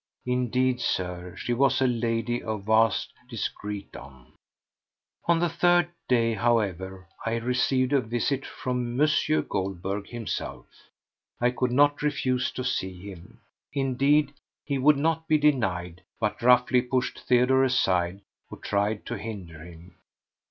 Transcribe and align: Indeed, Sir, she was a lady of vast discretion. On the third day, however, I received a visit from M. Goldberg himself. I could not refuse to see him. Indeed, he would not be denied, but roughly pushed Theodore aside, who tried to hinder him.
Indeed, 0.25 0.79
Sir, 0.81 1.35
she 1.37 1.53
was 1.53 1.79
a 1.79 1.85
lady 1.85 2.41
of 2.41 2.63
vast 2.63 3.13
discretion. 3.29 4.33
On 5.27 5.37
the 5.37 5.47
third 5.47 5.89
day, 6.07 6.33
however, 6.33 7.07
I 7.23 7.35
received 7.35 7.93
a 7.93 8.01
visit 8.01 8.43
from 8.43 8.99
M. 8.99 9.45
Goldberg 9.47 10.07
himself. 10.07 10.65
I 11.39 11.51
could 11.51 11.71
not 11.71 12.01
refuse 12.01 12.49
to 12.53 12.63
see 12.63 13.11
him. 13.11 13.41
Indeed, 13.73 14.33
he 14.65 14.79
would 14.79 14.97
not 14.97 15.27
be 15.27 15.37
denied, 15.37 16.01
but 16.19 16.41
roughly 16.41 16.81
pushed 16.81 17.19
Theodore 17.19 17.63
aside, 17.63 18.21
who 18.49 18.57
tried 18.59 19.05
to 19.05 19.19
hinder 19.19 19.59
him. 19.63 19.97